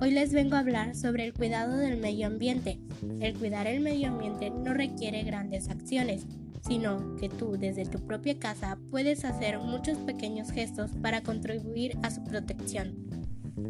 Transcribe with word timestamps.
Hoy 0.00 0.12
les 0.12 0.32
vengo 0.32 0.56
a 0.56 0.60
hablar 0.60 0.96
sobre 0.96 1.26
el 1.26 1.34
cuidado 1.34 1.76
del 1.76 1.98
medio 1.98 2.26
ambiente. 2.26 2.78
El 3.20 3.34
cuidar 3.34 3.66
el 3.66 3.80
medio 3.80 4.08
ambiente 4.08 4.48
no 4.48 4.72
requiere 4.72 5.24
grandes 5.24 5.68
acciones, 5.68 6.26
sino 6.66 7.16
que 7.16 7.28
tú 7.28 7.58
desde 7.58 7.84
tu 7.84 7.98
propia 7.98 8.38
casa 8.38 8.78
puedes 8.90 9.26
hacer 9.26 9.58
muchos 9.58 9.98
pequeños 9.98 10.52
gestos 10.52 10.92
para 11.02 11.20
contribuir 11.20 11.98
a 12.02 12.10
su 12.10 12.24
protección. 12.24 12.94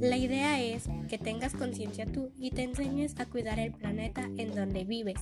La 0.01 0.17
idea 0.17 0.63
es 0.63 0.85
que 1.09 1.19
tengas 1.19 1.55
conciencia 1.55 2.07
tú 2.07 2.31
y 2.39 2.53
te 2.53 2.63
enseñes 2.63 3.19
a 3.19 3.27
cuidar 3.27 3.59
el 3.59 3.73
planeta 3.73 4.31
en 4.37 4.55
donde 4.55 4.85
vives, 4.85 5.19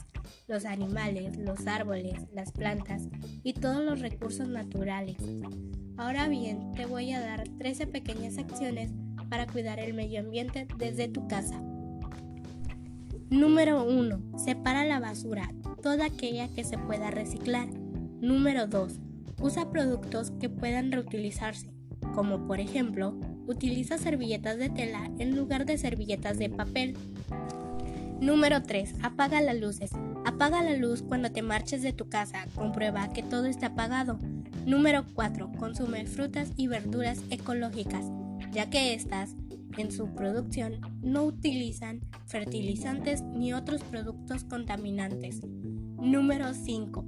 los 0.47 0.67
animales, 0.67 1.39
los 1.39 1.67
árboles, 1.67 2.21
las 2.35 2.53
plantas 2.53 3.09
y 3.43 3.55
todos 3.55 3.83
los 3.83 4.01
recursos 4.01 4.47
naturales. 4.47 5.17
Ahora 5.97 6.29
bien, 6.29 6.75
te 6.75 6.85
voy 6.85 7.13
a 7.13 7.21
dar 7.21 7.49
13 7.57 7.87
pequeñas 7.87 8.37
acciones 8.37 8.91
para 9.29 9.47
cuidar 9.47 9.79
el 9.79 9.95
medio 9.95 10.21
ambiente 10.21 10.67
desde 10.79 11.09
tu 11.09 11.27
casa. 11.29 11.61
Número 13.31 13.85
1. 13.85 14.39
Separa 14.39 14.85
la 14.85 15.01
basura, 15.01 15.53
toda 15.83 16.07
aquella 16.07 16.49
que 16.49 16.63
se 16.63 16.79
pueda 16.79 17.11
reciclar. 17.11 17.69
Número 18.21 18.67
2. 18.69 19.01
Usa 19.41 19.71
productos 19.71 20.31
que 20.41 20.49
puedan 20.49 20.93
reutilizarse, 20.93 21.71
como 22.15 22.47
por 22.47 22.61
ejemplo, 22.61 23.19
utiliza 23.49 23.99
servilletas 23.99 24.59
de 24.59 24.71
tela 24.71 25.11
en 25.19 25.37
lugar 25.37 25.67
de 25.67 25.77
servilletas 25.77 26.39
de 26.39 26.51
papel. 26.51 26.97
Número 28.21 28.63
3. 28.63 28.95
Apaga 29.03 29.41
las 29.41 29.59
luces. 29.59 29.91
Apaga 30.25 30.63
la 30.63 30.77
luz 30.77 31.03
cuando 31.03 31.31
te 31.33 31.43
marches 31.43 31.83
de 31.83 31.93
tu 31.93 32.09
casa. 32.09 32.47
Comprueba 32.55 33.13
que 33.13 33.23
todo 33.23 33.47
está 33.47 33.69
apagado. 33.69 34.19
Número 34.65 35.05
4. 35.15 35.51
Consume 35.59 36.07
frutas 36.07 36.51
y 36.57 36.69
verduras 36.69 37.21
ecológicas 37.31 38.07
ya 38.57 38.71
que 38.71 38.95
éstas, 38.95 39.37
en 39.77 39.93
su 39.93 40.15
producción, 40.15 40.81
no 41.03 41.25
utilizan 41.25 42.01
fertilizantes 42.25 43.21
ni 43.21 43.53
otros 43.53 43.83
productos 43.83 44.45
contaminantes. 44.45 45.43
Número 45.45 46.55
5. 46.55 47.05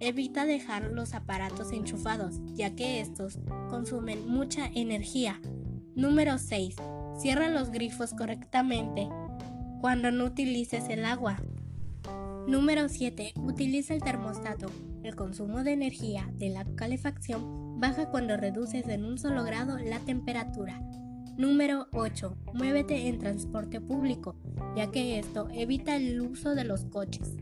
Evita 0.00 0.44
dejar 0.44 0.90
los 0.90 1.14
aparatos 1.14 1.70
enchufados, 1.70 2.40
ya 2.56 2.74
que 2.74 3.00
estos 3.00 3.38
consumen 3.70 4.28
mucha 4.28 4.66
energía. 4.74 5.40
Número 5.94 6.36
6. 6.36 6.74
Cierra 7.20 7.48
los 7.48 7.70
grifos 7.70 8.12
correctamente 8.12 9.08
cuando 9.80 10.10
no 10.10 10.24
utilices 10.24 10.88
el 10.88 11.04
agua. 11.04 11.36
Número 12.48 12.88
7. 12.88 13.34
Utiliza 13.36 13.92
el 13.92 14.02
termostato. 14.02 14.68
El 15.02 15.14
consumo 15.14 15.62
de 15.62 15.72
energía 15.72 16.30
de 16.32 16.48
la 16.48 16.64
calefacción 16.64 17.78
baja 17.78 18.10
cuando 18.10 18.38
reduces 18.38 18.88
en 18.88 19.04
un 19.04 19.18
solo 19.18 19.44
grado 19.44 19.76
la 19.76 19.98
temperatura. 20.00 20.80
Número 21.36 21.88
8. 21.92 22.36
Muévete 22.54 23.08
en 23.08 23.18
transporte 23.18 23.82
público, 23.82 24.34
ya 24.74 24.90
que 24.90 25.18
esto 25.18 25.48
evita 25.52 25.96
el 25.96 26.18
uso 26.22 26.54
de 26.54 26.64
los 26.64 26.86
coches. 26.86 27.36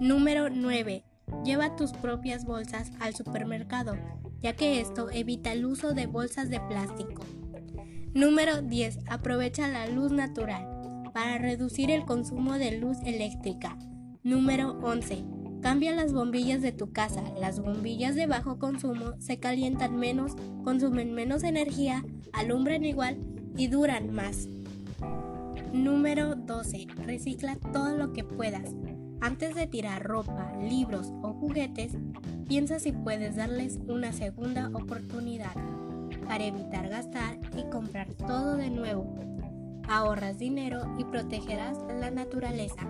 Número 0.00 0.48
9. 0.48 1.04
Lleva 1.44 1.76
tus 1.76 1.92
propias 1.92 2.46
bolsas 2.46 2.92
al 2.98 3.14
supermercado, 3.14 3.96
ya 4.40 4.56
que 4.56 4.80
esto 4.80 5.10
evita 5.10 5.52
el 5.52 5.66
uso 5.66 5.92
de 5.92 6.06
bolsas 6.06 6.48
de 6.48 6.60
plástico. 6.60 7.22
Número 8.14 8.62
10. 8.62 9.00
Aprovecha 9.10 9.68
la 9.68 9.86
luz 9.86 10.12
natural 10.12 10.71
para 11.12 11.38
reducir 11.38 11.90
el 11.90 12.04
consumo 12.04 12.54
de 12.54 12.78
luz 12.78 12.98
eléctrica. 13.04 13.76
Número 14.22 14.78
11. 14.82 15.24
Cambia 15.60 15.94
las 15.94 16.12
bombillas 16.12 16.62
de 16.62 16.72
tu 16.72 16.92
casa. 16.92 17.22
Las 17.38 17.60
bombillas 17.60 18.14
de 18.14 18.26
bajo 18.26 18.58
consumo 18.58 19.12
se 19.18 19.38
calientan 19.38 19.96
menos, 19.96 20.32
consumen 20.64 21.14
menos 21.14 21.44
energía, 21.44 22.04
alumbran 22.32 22.84
igual 22.84 23.18
y 23.56 23.68
duran 23.68 24.12
más. 24.12 24.48
Número 25.72 26.34
12. 26.34 26.86
Recicla 27.04 27.56
todo 27.72 27.96
lo 27.96 28.12
que 28.12 28.24
puedas. 28.24 28.74
Antes 29.20 29.54
de 29.54 29.68
tirar 29.68 30.02
ropa, 30.02 30.52
libros 30.60 31.12
o 31.22 31.32
juguetes, 31.32 31.92
piensa 32.48 32.80
si 32.80 32.90
puedes 32.90 33.36
darles 33.36 33.78
una 33.86 34.12
segunda 34.12 34.68
oportunidad 34.74 35.54
para 36.26 36.44
evitar 36.44 36.88
gastar 36.88 37.38
y 37.56 37.70
comprar 37.70 38.12
todo 38.14 38.56
de 38.56 38.70
nuevo. 38.70 39.31
Ahorras 39.88 40.38
dinero 40.38 40.94
y 40.98 41.04
protegerás 41.04 41.78
la 42.00 42.10
naturaleza. 42.10 42.86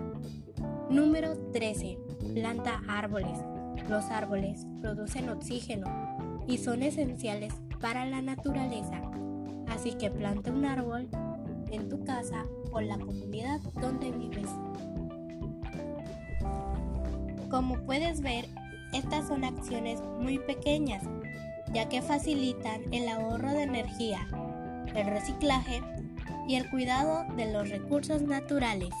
Número 0.89 1.35
13. 1.51 1.97
Planta 2.33 2.81
árboles. 2.87 3.39
Los 3.89 4.05
árboles 4.05 4.65
producen 4.81 5.29
oxígeno 5.29 5.87
y 6.47 6.57
son 6.59 6.83
esenciales 6.83 7.53
para 7.81 8.05
la 8.05 8.21
naturaleza. 8.21 9.01
Así 9.67 9.93
que 9.93 10.11
planta 10.11 10.51
un 10.51 10.65
árbol 10.65 11.09
en 11.71 11.89
tu 11.89 12.03
casa 12.03 12.45
o 12.71 12.79
la 12.79 12.97
comunidad 12.97 13.59
donde 13.81 14.11
vives. 14.11 14.49
Como 17.49 17.75
puedes 17.85 18.21
ver, 18.21 18.45
estas 18.93 19.27
son 19.27 19.43
acciones 19.43 20.01
muy 20.19 20.37
pequeñas, 20.39 21.03
ya 21.73 21.89
que 21.89 22.01
facilitan 22.01 22.81
el 22.91 23.07
ahorro 23.07 23.51
de 23.51 23.63
energía, 23.63 24.27
el 24.95 25.07
reciclaje 25.07 25.81
y 26.47 26.55
el 26.55 26.69
cuidado 26.69 27.25
de 27.35 27.51
los 27.51 27.69
recursos 27.69 28.21
naturales. 28.21 28.93